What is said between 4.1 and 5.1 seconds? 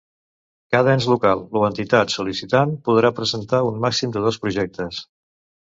de dos projectes.